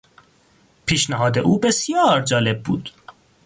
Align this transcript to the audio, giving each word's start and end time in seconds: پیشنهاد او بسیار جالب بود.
پیشنهاد 0.85 1.39
او 1.39 1.59
بسیار 1.59 2.21
جالب 2.21 2.63
بود. 2.63 2.91